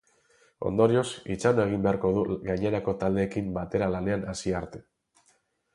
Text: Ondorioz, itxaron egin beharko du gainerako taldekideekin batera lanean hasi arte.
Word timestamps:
Ondorioz, 0.69 1.03
itxaron 1.35 1.61
egin 1.73 1.83
beharko 1.87 2.11
du 2.17 2.23
gainerako 2.49 2.97
taldekideekin 3.05 3.53
batera 3.61 3.95
lanean 3.99 4.29
hasi 4.35 4.57
arte. 4.65 4.85